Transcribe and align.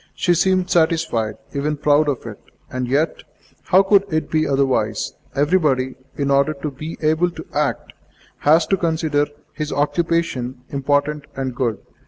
She 0.15 0.33
seemed 0.33 0.71
satisfied, 0.71 1.35
even 1.53 1.77
proud 1.77 2.09
of 2.09 2.25
it. 2.25 2.39
And, 2.71 2.87
yet, 2.87 3.21
how 3.65 3.83
could 3.83 4.03
it 4.11 4.31
be 4.31 4.47
otherwise? 4.47 5.13
Everybody, 5.35 5.93
in 6.15 6.31
order 6.31 6.55
to 6.55 6.71
be 6.71 6.97
able 7.03 7.29
to 7.29 7.45
act, 7.53 7.93
has 8.39 8.65
to 8.65 8.77
consider 8.77 9.27
his 9.53 9.71
occupation 9.71 10.61
important 10.69 11.25
and 11.35 11.53
good. 11.53 11.77